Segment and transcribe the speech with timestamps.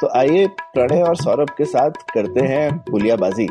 [0.00, 3.46] तो आइए प्रणय और सौरभ के साथ करते हैं पुलियाबाजी।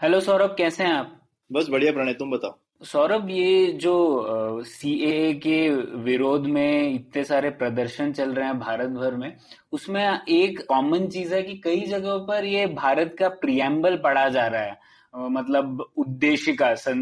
[0.00, 1.10] हेलो सौरभ कैसे हैं आप?
[1.52, 5.68] बस बढ़िया प्रणय तुम बताओ। सौरभ ये जो सी ए के
[6.02, 9.32] विरोध में इतने सारे प्रदर्शन चल रहे हैं भारत भर में
[9.72, 14.46] उसमें एक कॉमन चीज़ है कि कई जगहों पर ये भारत का प्रियम्बल पढ़ा जा
[14.46, 14.79] रहा है।
[15.14, 16.98] मतलब उद्देशिका सं,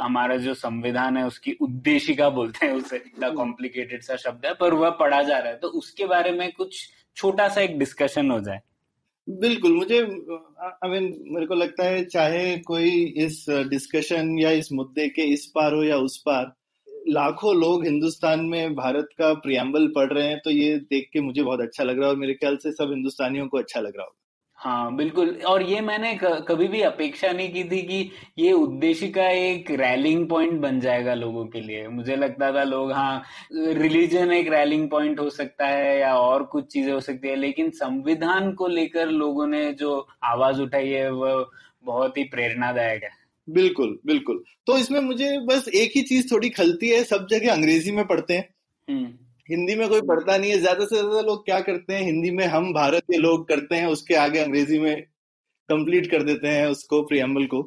[0.00, 4.74] हमारा जो संविधान है उसकी उद्देशिका बोलते हैं उसे। इतना कॉम्प्लिकेटेड सा शब्द है पर
[4.74, 6.80] वह पढ़ा जा रहा है। तो उसके बारे में कुछ
[7.16, 8.60] छोटा सा एक डिस्कशन हो जाए।
[9.28, 15.08] बिल्कुल मुझे आई मीन मेरे को लगता है चाहे कोई इस डिस्कशन या इस मुद्दे
[15.08, 16.52] के इस पार हो या उस पार
[17.08, 21.42] लाखों लोग हिंदुस्तान में भारत का प्रियम्बल पढ़ रहे हैं तो ये देख के मुझे
[21.42, 24.04] बहुत अच्छा लग रहा है और मेरे ख्याल से सब हिंदुस्तानियों को अच्छा लग रहा
[24.04, 24.18] होगा।
[24.60, 26.12] हाँ बिल्कुल। और ये मैंने
[26.48, 31.14] कभी भी अपेक्षा नहीं की थी कि ये उद्देश्य का एक रैलिंग पॉइंट बन जाएगा
[31.14, 33.22] लोगों के लिए। मुझे लगता था लोग हाँ
[33.54, 37.70] रिलीजन एक रैलिंग पॉइंट हो सकता है या और कुछ चीज़ें हो सकती है लेकिन
[37.74, 41.44] संविधान को लेकर लोगों ने जो आवाज़ उठाई है वह
[41.84, 43.10] बहुत ही प्रेरणादायक है।
[43.48, 47.92] बिल्कुल बिल्कुल। तो इसमें मुझे बस एक ही चीज़ थोड़ी खलती है सब जगह अंग्रेज़ी
[47.92, 48.48] में पढ़ते हैं।
[48.88, 52.30] हम्म। हिंदी में कोई पढ़ता नहीं है ज़्यादा से ज़्यादा लोग क्या करते हैं हिंदी
[52.30, 55.02] में हम भारत के लोग करते हैं उसके आगे अंग्रेज़ी में
[55.68, 57.60] कंप्लीट कर देते हैं उसको प्रियम्बल को।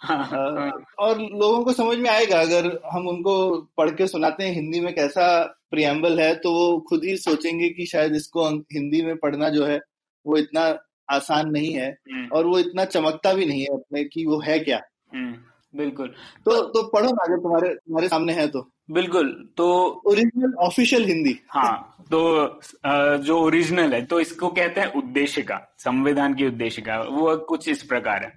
[0.00, 3.34] हाँ, हाँ, और लोगों को समझ में आएगा अगर हम उनको
[3.76, 5.28] पढ़ के सुनाते हैं हिंदी में कैसा
[5.70, 9.80] प्रियम्बल है तो वो खुद ही सोचेंगे कि शायद इसको हिंदी में पढ़ना जो है
[10.26, 10.62] वो इतना
[11.10, 14.58] आसान नहीं है हम्म, और वो इतना चमकता भी नहीं है अपने कि वो है
[14.58, 14.80] क्या।
[15.14, 15.34] हम्म,
[15.76, 16.08] बिल्कुल।
[16.44, 18.60] तो तो पढ़ो ना अगर तुम्हारे तुम्हारे सामने है तो।
[18.90, 19.66] बिल्कुल तो
[20.06, 22.60] ओरिजिनल ऑफिशियल हिंदी। हाँ तो
[23.18, 28.24] जो ओरिजिनल है तो इसको कहते हैं उद्देशिका संविधान की उद्देशिका वो कुछ इस प्रकार
[28.24, 28.32] है।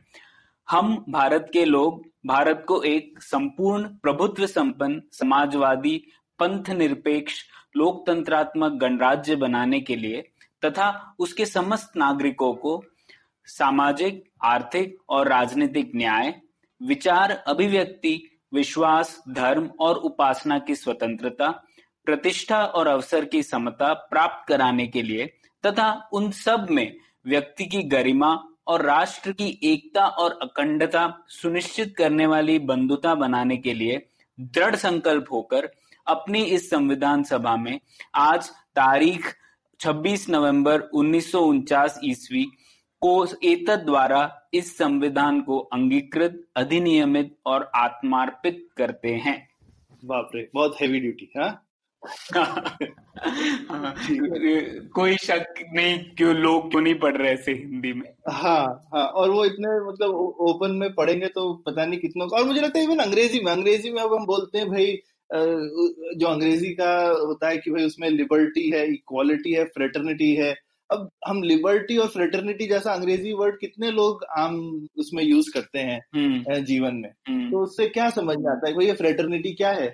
[0.67, 5.95] हम भारत के लोग भारत को एक संपूर्ण प्रभुत्व संपन्न समाजवादी
[6.39, 7.43] पंथ निरपेक्ष
[7.77, 10.21] लोकतंत्रात्मक गणराज्य बनाने के लिए
[10.63, 12.81] तथा उसके समस्त नागरिकों को
[13.47, 16.33] सामाजिक आर्थिक और राजनीतिक न्याय
[16.81, 18.21] विचार, अभिव्यक्ति,
[18.53, 21.49] विश्वास, धर्म और उपासना की स्वतंत्रता,
[22.07, 25.25] प्रतिष्ठा और अवसर की समता प्राप्त कराने के लिए
[25.63, 26.95] तथा उन सब में
[27.27, 33.73] व्यक्ति की गरिमा और राष्ट्र की एकता और अखंडता सुनिश्चित करने वाली बंधुता बनाने के
[33.73, 34.01] लिए
[34.39, 35.69] दृढ़ संकल्प होकर
[36.07, 37.79] अपनी इस संविधान सभा में
[38.15, 39.33] आज तारीख
[39.79, 42.45] 26 नवंबर उन्नीस सौ उनचास ईस्वी
[43.01, 44.21] को एतद द्वारा
[44.53, 49.37] इस संविधान को अंगीकृत अधिनियमित और आत्मार्पित करते हैं।
[50.03, 51.49] बाप रे बहुत हैवी ड्यूटी हाँ?
[52.35, 52.77] हाँ,
[54.93, 59.29] कोई शक नहीं क्यों लोग क्यों नहीं पढ़ रहे ऐसे हिंदी में। हाँ हाँ और
[59.29, 60.15] वो इतने मतलब
[60.49, 63.51] ओपन में पढ़ेंगे तो पता नहीं कितनों को और मुझे लगता है इवन अंग्रेज़ी में
[63.51, 64.99] अंग्रेज़ी में अब हम बोलते हैं भाई
[65.29, 70.53] जो अंग्रेज़ी का होता है कि भाई उसमें लिबर्टी है इक्वालिटी है फ्रेटर्निटी है
[70.91, 74.55] अब हम लिबर्टी और फ्रेटर्निटी जैसा अंग्रेज़ी वर्ड कितने लोग आम
[74.99, 77.09] उसमें यूज़ करते हैं हम्म। जीवन में?
[77.27, 79.87] हम्म, तो उससे क्या समझ में आता है भाई ये फ्रेटर्निटी क्या है?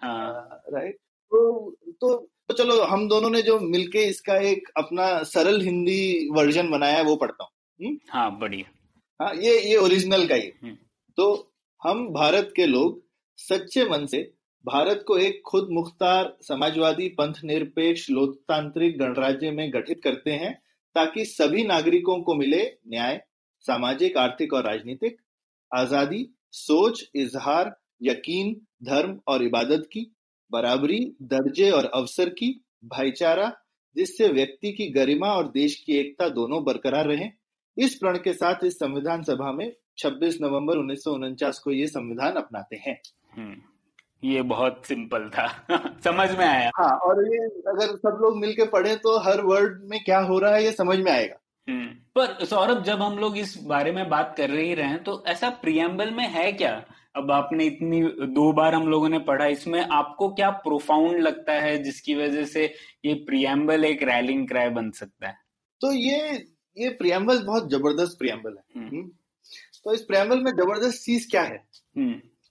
[0.00, 0.94] हाँ। राइट
[1.32, 2.14] तो तो
[2.48, 7.02] तो चलो हम दोनों ने जो मिलके इसका एक अपना सरल हिंदी वर्जन बनाया है
[7.04, 10.76] वो पढ़ता हूँ। हाँ बढ़िया। हाँ ये ये ओरिजिनल का ही। हम्म।
[11.16, 11.52] तो
[11.82, 13.02] हम भारत के लोग
[13.38, 14.22] सच्चे मन से
[14.66, 20.52] भारत को एक खुद मुख्तार समाजवादी पंथ निरपेक्ष लोकतांत्रिक गणराज्य में गठित करते हैं
[20.94, 23.20] ताकि सभी नागरिकों को मिले न्याय
[23.60, 25.16] सामाजिक आर्थिक और राजनीतिक
[25.74, 28.54] आज़ादी सोच इजहार यकीन
[28.84, 30.10] धर्म और इबादत की
[30.52, 33.52] बराबरी दर्जे और अवसर की भाईचारा
[33.96, 37.28] जिससे व्यक्ति की गरिमा और देश की एकता दोनों बरकरार रहे।
[37.76, 41.86] इस प्रण के साथ इस संविधान सभा में 26 नवंबर उन्नीस सौ उनचास को ये
[41.86, 43.00] संविधान अपनाते हैं।
[43.36, 43.54] हम्म,
[44.24, 45.46] ये बहुत सिंपल था।
[46.04, 50.04] समझ में आया। हाँ और ये अगर सब लोग मिलके पढ़े तो हर वर्ड में
[50.04, 51.36] क्या हो रहा है ये समझ में आएगा।
[51.68, 55.50] हम्म, पर सौरभ जब हम लोग इस बारे में बात कर ही रहे तो ऐसा
[55.50, 56.84] प्रियम्बल में है क्या?
[57.16, 61.82] अब आपने इतनी दो बार हम लोगों ने पढ़ा इसमें आपको क्या प्रोफाउंड लगता है
[61.82, 62.74] जिसकी वजह से
[63.04, 65.34] ये प्रियम्बल एक रैलिंग क्राई बन सकता है?
[65.80, 66.46] तो ये
[66.78, 69.10] ये प्रियम्बल बहुत ज़बरदस्त प्रियम्बल है। हम्म। हम्म।
[69.84, 71.64] तो इस प्रियम्बल में ज़बरदस्त चीज़ क्या है?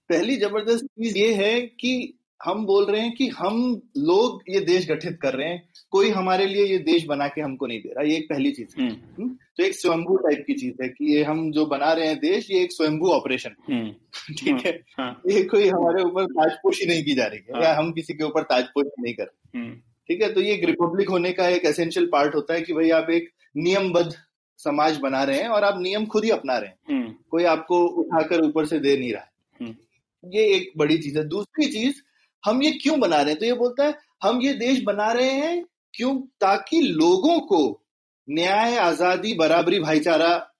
[0.09, 2.13] पहली ज़बरदस्त चीज़ ये है कि
[2.45, 6.45] हम बोल रहे हैं कि हम लोग ये देश गठित कर रहे हैं। कोई हमारे
[6.45, 8.97] लिए ये देश बना के हमको नहीं दे रहा ये एक पहली चीज़ है। हम्म,
[9.19, 9.35] हम्म?
[9.57, 12.51] तो एक स्वयंभू टाइप की चीज़ है कि ये हम जो बना रहे हैं देश
[12.51, 13.91] ये एक स्वयंभू ऑपरेशन हम्म,
[14.37, 14.71] ठीक है?
[14.99, 18.13] हाँ, ये कोई हमारे ऊपर ताजपोशी नहीं की जा रही है हाँ। या हम किसी
[18.13, 19.61] के ऊपर ताजपोशी नहीं कर रहे।
[20.07, 20.33] ठीक है?
[20.33, 23.29] तो ये एक रिपब्लिक होने का एक एसेंशियल पार्ट होता है कि भाई आप एक
[23.57, 24.11] नियमबद्ध
[24.57, 27.01] समाज बना रहे हैं और आप नियम खुद ही अपना रहे हैं।
[27.31, 29.88] कोई आपको उठाकर ऊपर से दे नहीं रहा है।
[30.25, 32.01] ये एक बड़ी चीज़ है। दूसरी चीज़
[32.45, 33.39] हम ये क्यों बना रहे हैं?
[33.39, 36.19] तो ये बोलता है हम ये देश बना रहे हैं क्यों?
[36.19, 37.81] ताकि लोगों को
[38.29, 40.51] न्याय आज़ादी बराबरी भाईचारा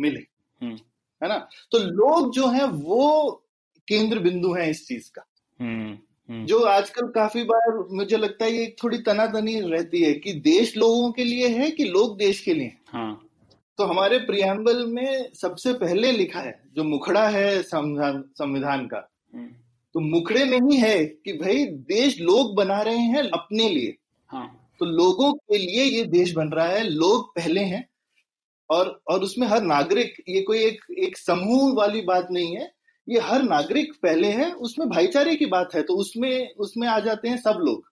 [0.00, 0.20] मिले।
[0.62, 0.74] हम्म,
[1.22, 1.48] है ना?
[1.70, 3.30] तो लोग जो हैं वो
[3.88, 5.28] केंद्र बिंदु हैं इस चीज़ का।
[5.60, 5.98] हम्म,
[6.28, 10.76] हम्म, जो आजकल काफ़ी बार मुझे लगता है ये थोड़ी तनातनी रहती है कि देश
[10.76, 13.20] लोगों के लिए है कि लोग देश के लिए हैं।
[13.78, 19.46] तो हमारे प्रियम्बल में सबसे पहले लिखा है जो मुखड़ा है संविधान संविधान का। हम्म,
[19.94, 23.96] तो मुखड़े में ही है कि भाई देश लोग बना रहे हैं अपने लिए।
[24.30, 24.46] हाँ,
[24.80, 27.86] तो लोगों के लिए ये देश बन रहा है लोग पहले हैं।
[28.70, 32.70] और और उसमें हर नागरिक ये कोई एक एक समूह वाली बात नहीं है।
[33.08, 37.28] ये हर नागरिक पहले है उसमें भाईचारे की बात है तो उसमें उसमें आ जाते
[37.28, 37.84] हैं सब लोग।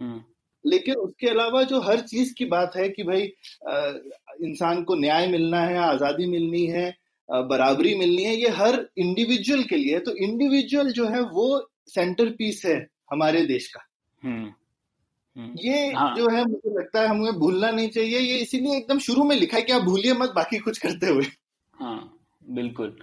[0.00, 0.22] हम्म,
[0.66, 3.22] लेकिन उसके अलावा जो हर चीज़ की बात है कि भाई
[4.42, 6.94] इंसान को न्याय मिलना है आज़ादी मिलनी है
[7.28, 11.46] बराबरी मिलनी है ये हर इंडिविजुअल के लिए है। तो इंडिविजुअल जो है वो
[11.88, 12.76] सेंटर पीस है
[13.12, 13.80] हमारे देश का।
[14.22, 14.52] हम्म,
[15.36, 18.98] हम्म, ये हाँ। जो है मुझे लगता है हमें भूलना नहीं चाहिए ये इसीलिए एकदम
[18.98, 21.24] शुरू में लिखा है कि आप भूलिए मत बाकी कुछ करते हुए।
[21.74, 21.98] हाँ
[22.50, 22.96] बिल्कुल।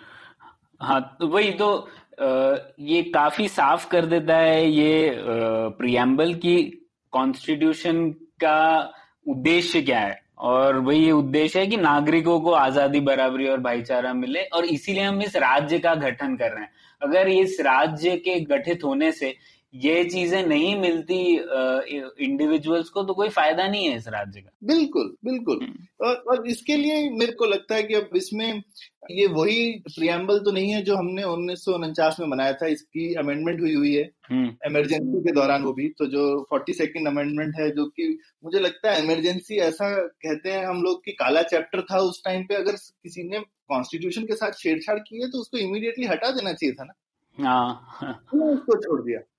[0.81, 1.67] हाँ तो वही तो
[2.81, 5.11] ये काफ़ी साफ़ कर देता है ये
[5.77, 6.55] प्रियम्बल की
[7.13, 8.09] कॉन्स्टिट्यूशन
[8.43, 8.91] का
[9.27, 10.21] उद्देश्य क्या है?
[10.37, 15.21] और वही उद्देश्य है कि नागरिकों को आज़ादी, बराबरी और भाईचारा मिले और इसीलिए हम
[15.21, 16.71] इस राज्य का गठन कर रहे हैं।
[17.01, 19.35] अगर इस राज्य के गठित होने से
[19.73, 21.15] ये चीज़ें नहीं मिलती
[22.25, 26.47] इंडिविजुअल्स को तो कोई फ़ायदा नहीं है इस राज्य का। बिल्कुल बिल्कुल। हम्म। और, और
[26.47, 28.61] इसके लिए मेरे को लगता है कि अब इसमें
[29.11, 33.13] ये वही प्रियम्बल तो नहीं है जो हमने उन्नीस सौ उनचास में बनाया था इसकी
[33.15, 37.55] अमेंडमेंट हुई हुई है। हम्म। इमरजेंसी के दौरान वो भी तो जो फोर्टी सेकेंड अमेंडमेंट
[37.59, 41.81] है जो कि मुझे लगता है इमरजेंसी ऐसा कहते हैं हम लोग कि काला चैप्टर
[41.81, 45.57] था उस टाइम पे अगर किसी ने कॉन्स्टिट्यूशन के साथ छेड़छाड़ की है तो उसको
[45.57, 46.93] इमीडिएटली हटा देना चाहिए था ना।
[47.37, 49.32] हाँ। उसको छोड़ दिया। हम्म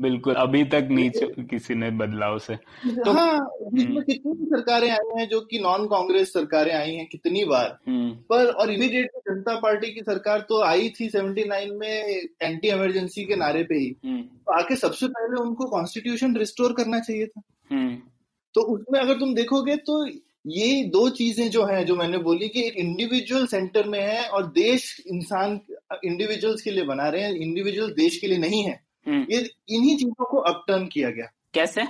[0.00, 5.20] बिल्कुल अभी तक नहीं छो- किसी ने बदलाव से। तो- हाँ इसमें कितनी सरकारें आई
[5.20, 9.60] हैं जो कि नॉन कांग्रेस सरकारें आई हैं कितनी बार हम्म। पर और इमीडिएटली जनता
[9.60, 14.22] पार्टी की सरकार तो आई थी 79 में एंटी इमरजेंसी के नारे पे ही। हम्म।
[14.22, 17.96] तो आके सबसे पहले उनको कॉन्स्टिट्यूशन रिस्टोर करना चाहिए था। हम्म।
[18.54, 20.06] तो उसमें अगर तुम देखोगे तो
[20.46, 24.46] ये दो चीज़ें जो हैं जो मैंने बोली कि एक इंडिविजुअल सेंटर में है और
[24.46, 25.60] देश इंसान
[26.04, 29.38] इंडिविजुअल्स के लिए बना रहे हैं इंडिविजुअल देश के लिए नहीं है। हम्म ये
[29.68, 31.82] इन्हीं चीज़ों को अपटर्न किया गया। कैसे?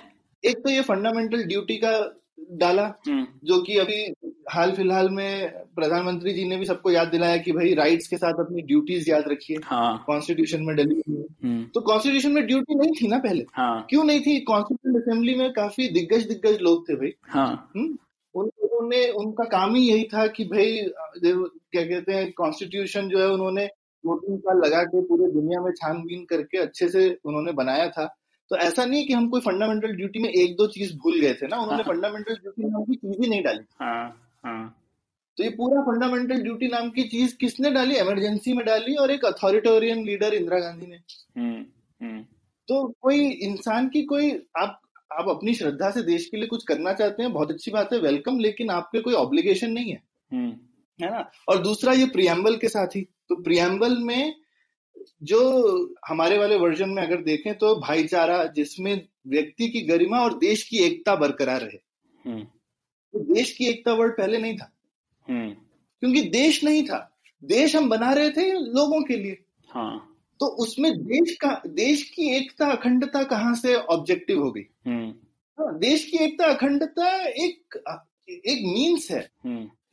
[0.44, 2.22] एक तो ये फंडामेंटल ड्यूटी का
[2.52, 4.14] डाला हम्म। जो कि अभी
[4.50, 8.32] हाल फ़िलहाल में प्रधानमंत्री जी ने भी सबको याद दिलाया कि भाई राइट्स के साथ
[8.32, 12.92] अपनी ड्यूटीज़ याद रखिए। हाँ। कॉन्स्टिट्यूशन में डली हुई हम्म। तो कॉन्स्टिट्यूशन में ड्यूटी नहीं
[12.92, 13.46] थी ना पहले?
[13.54, 14.40] हाँ। क्यों नहीं थी?
[14.40, 17.98] कॉन्स्टिट्यूशन असेंबली में काफ़ी दिग्गज दिग्गज लोग थे भाई। हाँ। हम्म?
[18.34, 20.78] उन- उन्होंने उनका काम ही यही था कि भाई
[21.24, 23.68] क्या कहते हैं कॉन्स्टिट्यूशन जो है उन्होंने
[24.06, 28.06] दो तीन साल लगा के पूरे दुनिया में छानबीन करके अच्छे से उन्होंने बनाया था।
[28.50, 31.34] तो ऐसा नहीं है कि हम कोई फंडामेंटल ड्यूटी में एक दो चीज़ भूल गए
[31.34, 34.04] थे ना उन्होंने हाँ। फंडामेंटल ड्यूटी नाम की चीज़ ही नहीं डाली। हाँ
[34.44, 34.76] हाँ।
[35.36, 37.96] तो ये पूरा फंडामेंटल ड्यूटी नाम की चीज़ किसने डाली?
[37.96, 40.96] इमरजेंसी में डाली और एक अथॉरिटोरियन लीडर इंदिरा गांधी ने।
[41.40, 41.64] हम्म
[42.00, 42.22] हम्म।
[42.68, 44.80] तो कोई इंसान की कोई आप
[45.12, 47.98] आप अपनी श्रद्धा से देश के लिए कुछ करना चाहते हैं बहुत अच्छी बात है
[48.00, 50.56] वेलकम लेकिन आपके कोई ऑब्लिगेशन नहीं है। हम्म।
[51.00, 51.30] है ना?
[51.48, 54.34] और दूसरा ये प्रियम्बल के साथ ही तो प्रियम्बल में
[55.22, 60.62] जो हमारे वाले वर्जन में अगर देखें तो भाईचारा जिसमें व्यक्ति की गरिमा और देश
[60.62, 61.78] की एकता बरकरार रहे।
[62.30, 62.40] हम्म।
[63.12, 64.72] तो देश की एकता वर्ड पहले नहीं था।
[65.28, 65.50] हम्म।
[66.00, 69.38] क्योंकि देश नहीं था। देश हम बना रहे थे लोगों के लिए।
[69.68, 74.66] हाँ। तो उसमें देश का देश की एकता अखंडता कहाँ से ऑब्जेक्टिव हो गई?
[74.86, 75.14] हम्म।
[75.58, 77.76] हाँ, देश की एकता अखंडता एक
[78.28, 79.30] एक मीन्स है।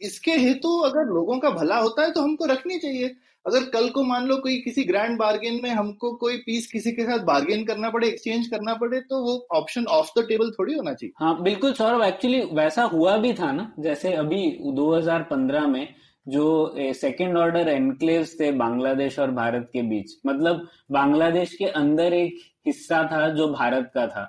[0.04, 4.04] इसके हेतु अगर लोगों का भला होता है तो हमको रखनी चाहिए। अगर कल को
[4.04, 7.90] मान लो कोई किसी ग्रैंड बार्गेन में हमको कोई पीस किसी के साथ बार्गेन करना
[7.90, 11.74] पड़े एक्सचेंज करना पड़े तो वो ऑप्शन ऑफ़ द टेबल थोड़ी होना चाहिए। हाँ बिल्कुल
[11.74, 15.88] सौरभ एक्चुअली वैसा हुआ भी था ना, जैसे अभी 2015 में
[16.26, 22.40] जो सेकेंड ऑर्डर एनक्लेव्स थे बांग्लादेश और भारत के बीच मतलब बांग्लादेश के अंदर एक
[22.66, 24.24] हिस्सा था जो भारत का था।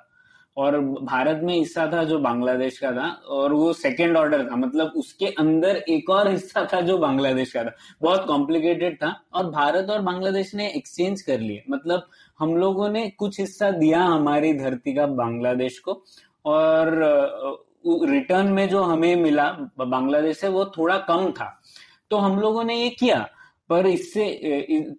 [0.57, 4.93] और भारत में हिस्सा था जो बांग्लादेश का था, और वो सेकेंड ऑर्डर था। मतलब
[4.97, 7.71] उसके अंदर एक और हिस्सा था जो बांग्लादेश का था।
[8.03, 12.07] बहुत कॉम्प्लिकेटेड था। और भारत और बांग्लादेश ने एक्सचेंज कर लिए। मतलब
[12.39, 16.03] हम लोगों ने कुछ हिस्सा दिया हमारी धरती का बांग्लादेश को,
[16.45, 16.91] और
[17.87, 21.61] रिटर्न में जो हमें मिला, बांग्लादेश से, वो थोड़ा कम था।
[22.11, 23.29] तो हम लोगों ने ये किया।
[23.71, 24.25] पर इससे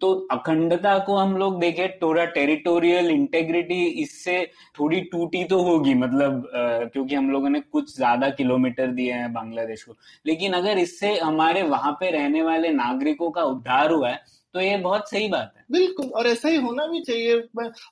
[0.01, 4.38] तो अखंडता को हम लोग देखें, थोड़ा टेरिटोरियल इंटेग्रिटी इससे
[4.79, 6.48] थोड़ी टूटी तो होगी मतलब
[6.93, 9.95] क्योंकि हम लोगों ने कुछ ज़्यादा किलोमीटर दिए हैं बांग्लादेश को।
[10.25, 14.24] लेकिन अगर इससे हमारे वहाँ पे रहने वाले नागरिकों का उद्धार हुआ है
[14.55, 17.38] तो ये बहुत सही बात है। बिल्कुल, और ऐसा ही होना भी चाहिए।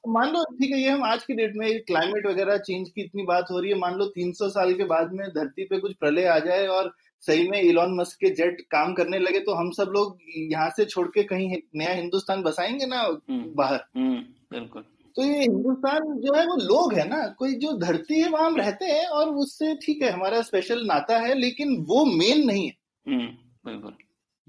[0.08, 3.24] मान लो, ठीक है, ये हम आज की डेट में क्लाइमेट वगैरह चेंज की इतनी
[3.26, 6.26] बात हो रही है, मान लो 300 साल के बाद में धरती पे कुछ प्रलय
[6.26, 6.94] आ जाए और
[7.28, 10.18] सही में इलॉन मस्क के जेट काम करने लगे तो हम सब लोग
[10.52, 13.84] यहाँ से छोड़ के कहीं नया हिंदुस्तान बसाएँगे ना हम्म, बाहर?
[13.96, 14.18] हम्म,
[14.52, 14.84] बिल्कुल।
[15.16, 18.86] तो ये हिंदुस्तान जो है वो लोग है ना कोई जो धरती है वहाँ रहते
[18.86, 22.74] हैं और उससे ठीक है हमारा स्पेशल नाता है लेकिन वो मेन नहीं है।
[23.06, 23.28] हम्म,
[23.66, 23.94] बिल्कुल।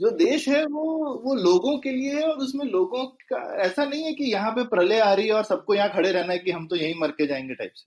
[0.01, 0.85] जो देश है वो
[1.25, 4.65] वो लोगों के लिए है और उसमें लोगों का ऐसा नहीं है कि यहाँ पे
[4.65, 7.11] प्रलय आ रही है और सबको यहाँ खड़े रहना है कि हम तो यही मर
[7.11, 7.87] के जाएँगे टाइप से।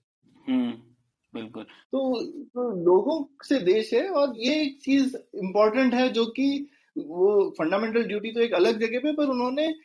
[1.38, 6.68] बिल्कुल। तो, तो लोगों से देश है और ये एक चीज़ इम्पोर्टेंट है जो कि
[6.98, 9.76] वो फंडामेंटल ड्यूटी तो एक अलग जगह पे पर उन्होंने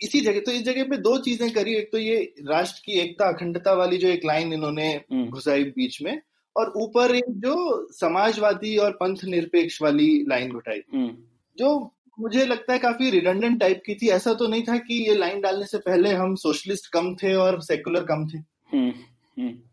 [0.00, 3.28] इसी जगह तो इस जगह पे दो चीज़ें करी। एक तो ये राष्ट्र की एकता
[3.28, 6.20] अखंडता वाली जो एक लाइन इन्होंने हम्म। घुसाई बीच में
[6.56, 11.16] और ऊपर एक जो समाजवादी और पंथ निरपेक्ष वाली लाइन उठाई। हम्म।
[11.58, 15.14] जो मुझे लगता है काफ़ी रिडंडेंट टाइप की थी। ऐसा तो नहीं था कि ये
[15.14, 18.38] लाइन डालने से पहले हम सोशलिस्ट कम थे और सेकुलर कम थे।
[18.72, 18.92] हम्म,
[19.42, 19.67] है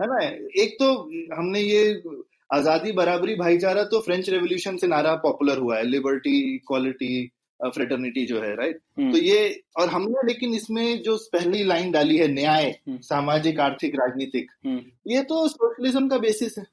[0.00, 0.18] ना?
[0.62, 0.92] एक तो
[1.34, 2.02] हमने ये
[2.50, 7.30] आज़ादी बराबरी भाईचारा तो फ्रेंच रेवोल्यूशन से नारा पॉपुलर हुआ है। लिबर्टी इक्वालिटी
[7.60, 12.16] फ्रेटर्निटी जो है राइट हम्म। तो ये और हमने लेकिन इसमें जो पहली लाइन डाली
[12.18, 16.64] है न्याय हम्म। सामाजिक आर्थिक राजनीतिक हम्म। ये तो सोशलिज्म का बेसिस है।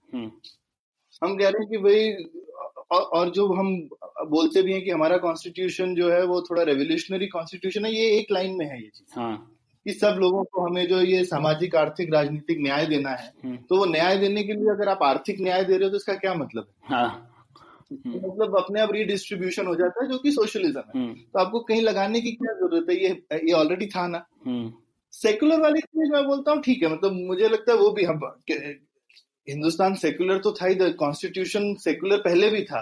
[1.22, 2.12] हम कह रहे हैं कि भाई
[2.92, 3.74] और जो हम
[4.30, 8.32] बोलते भी हैं कि हमारा कॉन्स्टिट्यूशन जो है वो थोड़ा रेवोल्यूशनरी कॉन्स्टिट्यूशन है ये एक
[8.32, 9.36] लाइन में है ये चीज़। हाँ।
[9.86, 13.78] कि सब लोगों को हमें जो ये सामाजिक आर्थिक राजनीतिक न्याय देना है हम्म। तो
[13.78, 16.34] वो न्याय देने के लिए अगर आप आर्थिक न्याय दे रहे हो तो इसका क्या
[16.34, 17.26] मतलब है हाँ।
[17.92, 21.60] तो मतलब अपने आप रीडिस्ट्रीब्यूशन हो जाता है जो कि सोशलिज्म है हम्म। तो आपको
[21.60, 23.10] कहीं लगाने की क्या ज़रूरत है ये
[23.48, 24.26] ये ऑलरेडी था ना
[25.14, 28.04] सेकुलर हम्म। वाली चीज़ मैं बोलता हूँ ठीक है मतलब मुझे लगता है वो भी
[28.04, 28.20] हम
[29.48, 32.82] हिंदुस्तान सेकुलर तो था ही कॉन्स्टिट्यूशन सेकुलर पहले भी था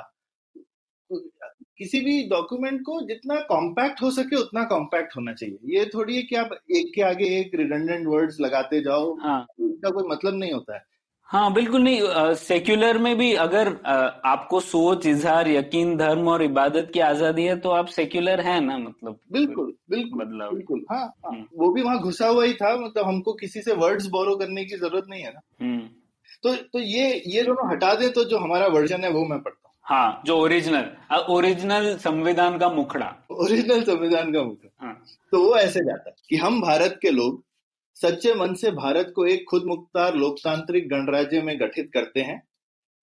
[1.80, 6.22] किसी भी डॉक्यूमेंट को जितना कॉम्पैक्ट हो सके उतना कॉम्पैक्ट होना चाहिए। ये थोड़ी है
[6.24, 9.42] कि आप एक के आगे एक रिडंडेंट वर्ड्स लगाते जाओ हाँ.
[9.62, 10.82] इसका कोई मतलब नहीं होता है।
[11.30, 13.94] हाँ बिल्कुल नहीं। सेक्युलर में भी अगर आ,
[14.26, 18.78] आपको सोच इजहार यकीन धर्म और इबादत की आज़ादी है तो आप सेक्युलर है ना
[18.78, 19.20] मतलब?
[19.32, 23.06] बिल्कुल बिल्कुल मतलब बिल्कुल हाँ, हाँ। हम्म। वो भी वहाँ घुसा हुआ ही था मतलब
[23.06, 25.88] हमको किसी से वर्ड्स बोरो करने की ज़रूरत नहीं है ना। हम्म।
[26.44, 29.67] तो तो ये ये दोनों हटा दे तो जो हमारा वर्जन है वो मैं पढ़ता
[29.88, 30.86] हाँ जो ओरिजिनल
[31.30, 34.94] ओरिजिनल संविधान का मुखड़ा। ओरिजिनल संविधान का मुखड़ा। हाँ।
[35.34, 37.44] तो वो ऐसे जाता है कि हम भारत के लोग
[37.98, 42.40] सच्चे मन से भारत को एक खुद मुख्तार लोकतांत्रिक गणराज्य में गठित करते हैं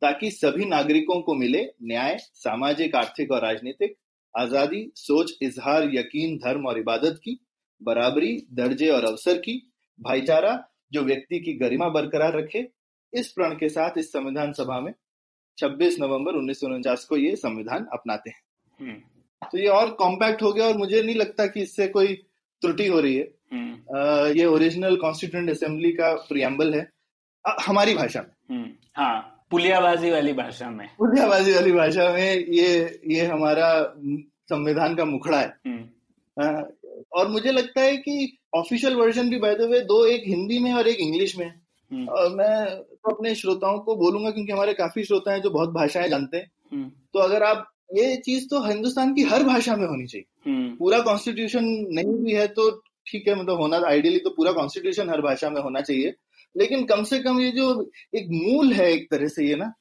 [0.03, 3.97] ताकि सभी नागरिकों को मिले न्याय सामाजिक आर्थिक और राजनीतिक
[4.35, 7.39] आज़ादी सोच इजहार यकीन धर्म और इबादत की
[7.81, 9.57] बराबरी दर्जे और अवसर की
[9.99, 10.53] भाईचारा
[10.93, 12.67] जो व्यक्ति की गरिमा बरकरार रखे
[13.13, 14.93] इस प्रण के साथ इस संविधान सभा में
[15.59, 18.41] 26 नवंबर उन्नीस सौ उनचास को ये संविधान अपनाते हैं
[18.81, 22.15] हम्म। तो ये और कॉम्पैक्ट हो गया और मुझे नहीं लगता कि इससे कोई
[22.63, 26.89] त्रुटि हो रही है हम्म। आ, ये ओरिजिनल कॉन्स्टिट्यूंट असेंबली का प्रियम्बल है
[27.45, 32.71] आ, हमारी भाषा में हम्म। हाँ पुलियाबाजी वाली भाषा में पुलियाबाजी वाली भाषा में ये
[33.09, 33.69] ये हमारा
[34.49, 35.49] संविधान का मुखड़ा है
[36.37, 36.63] आ,
[37.13, 40.73] और मुझे लगता है कि ऑफिशियल वर्जन भी बाय द वे दो एक हिंदी में
[40.73, 41.59] और एक इंग्लिश में हम्म।
[41.91, 46.09] और मैं तो अपने श्रोताओं को बोलूँगा क्योंकि हमारे काफ़ी श्रोता हैं जो बहुत भाषाएँ
[46.09, 50.07] जानते हैं। हम्म। तो अगर आप ये चीज़ तो हिंदुस्तान की हर भाषा में होनी
[50.07, 52.71] चाहिए। हम्म। पूरा कॉन्स्टिट्यूशन नहीं भी है तो
[53.07, 56.15] ठीक है मतलब होना आइडियली तो पूरा कॉन्स्टिट्यूशन हर भाषा में होना चाहिए।
[56.57, 59.73] लेकिन कम से कम ये जो एक मूल है एक तरह से ये ना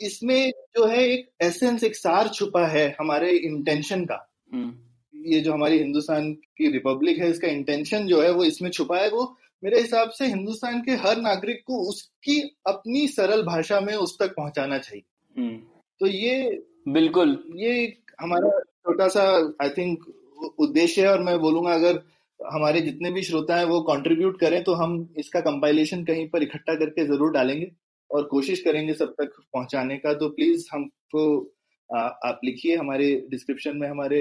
[0.00, 4.16] इसमें जो है एक एसेंस एक सार छुपा है हमारे इंटेंशन का।
[5.14, 9.08] ये जो हमारी हिंदुस्तान की रिपब्लिक है इसका इंटेंशन जो है वो इसमें छुपा है
[9.10, 9.24] वो
[9.62, 14.34] मेरे हिसाब से हिंदुस्तान के हर नागरिक को उसकी अपनी सरल भाषा में उस तक
[14.36, 15.02] पहुंचाना चाहिए।
[15.36, 15.56] हम्म।
[16.00, 19.22] तो ये बिल्कुल। ये हमारा छोटा सा
[19.62, 20.04] आई थिंक
[20.58, 22.02] उद्देश्य है और मैं बोलूँगा अगर
[22.40, 26.74] हमारे जितने भी श्रोता हैं वो कंट्रीब्यूट करें तो हम इसका कंपाइलेशन कहीं पर इकट्ठा
[26.74, 27.70] करके ज़रूर डालेंगे
[28.10, 31.24] और कोशिश करेंगे सब तक पहुँचाने का। तो प्लीज़ हमको
[31.90, 34.20] आप लिखिए हमारे डिस्क्रिप्शन में हमारे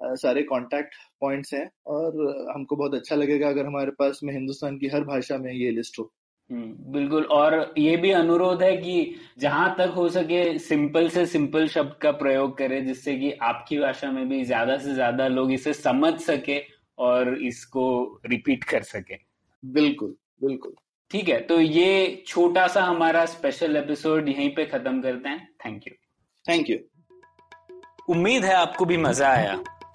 [0.00, 4.88] सारे कांटेक्ट पॉइंट्स हैं और हमको बहुत अच्छा लगेगा अगर हमारे पास में हिंदुस्तान की
[4.88, 6.10] हर भाषा में ये लिस्ट हो।
[6.50, 11.66] हम्म, बिल्कुल। और ये भी अनुरोध है कि जहाँ तक हो सके सिंपल से सिंपल
[11.68, 15.72] शब्द का प्रयोग करें जिससे कि आपकी भाषा में भी ज़्यादा से ज़्यादा लोग इसे
[15.74, 16.58] समझ सके
[16.98, 19.16] और इसको रिपीट कर सके।
[19.62, 20.74] बिल्कुल बिल्कुल।
[21.10, 25.86] ठीक है तो ये छोटा सा हमारा स्पेशल एपिसोड यहीं पे खत्म करते हैं। थैंक
[25.86, 25.94] यू
[26.44, 26.78] थैंक यू
[28.08, 29.62] उम्मीद है आपको भी मज़ा आया।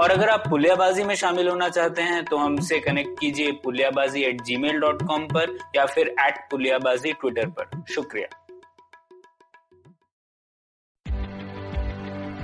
[0.00, 4.40] और अगर आप पुलियाबाजी में शामिल होना चाहते हैं तो हमसे कनेक्ट कीजिए Puliyabaazi at
[4.66, 8.28] Gmail dot com पर या फिर एट पुलियाबाजी ट्विटर पर शुक्रिया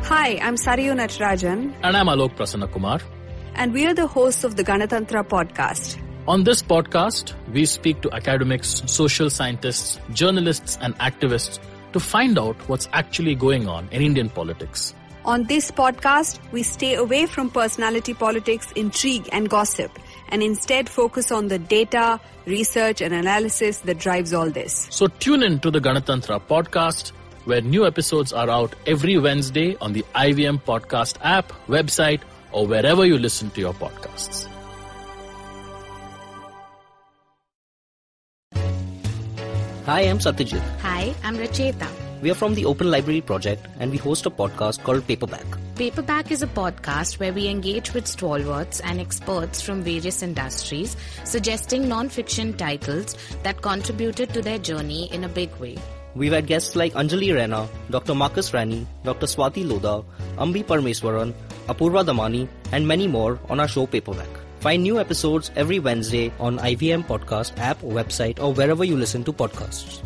[0.08, 2.98] Hi, I'm Sariyu Natarajan, And I'm Alok Prasanna Kumar.
[3.62, 5.96] and we are the hosts of the Ganatantra podcast.
[6.34, 11.58] On this podcast, we speak to academics, social scientists, journalists, and activists
[11.96, 14.86] to find out what's actually going on in Indian politics.
[15.24, 19.98] On this podcast, we stay away from personality politics, intrigue, and gossip,
[20.28, 24.86] and instead focus on the data, research, and analysis that drives all this.
[24.90, 27.10] So tune in to the Ganatantra podcast,
[27.44, 32.20] where new episodes are out every Wednesday on the IVM Podcast app, website,
[32.52, 34.48] or wherever you listen to your podcasts.
[39.84, 40.62] Hi, I'm Satyajit.
[40.80, 42.07] Hi, I'm Racheta.
[42.20, 45.46] We are from the Open Library Project and we host a podcast called Paperback.
[45.76, 51.88] Paperback is a podcast where we engage with stalwarts and experts from various industries, suggesting
[51.88, 55.78] non-fiction titles that contributed to their journey in a big way.
[56.16, 58.16] We've had guests like Anjali Rana, Dr.
[58.16, 59.26] Marcus Rani, Dr.
[59.26, 60.04] Swati Lodha,
[60.38, 61.32] Ambi Parmeswaran,
[61.68, 64.28] Apurva Damani, and many more on our show Paperback.
[64.58, 69.32] Find new episodes every Wednesday on IVM Podcast app, website, or wherever you listen to
[69.32, 70.02] podcasts.